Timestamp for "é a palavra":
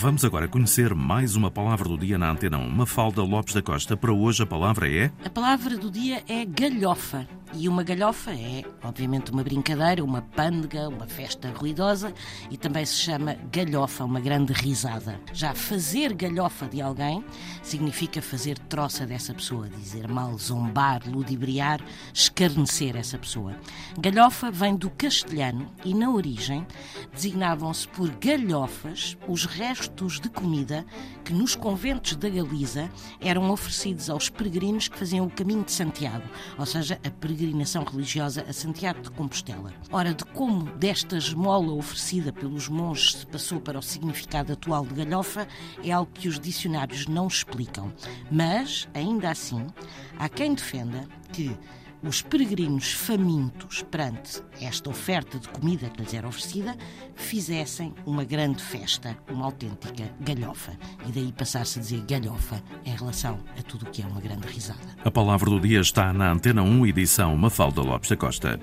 4.88-5.76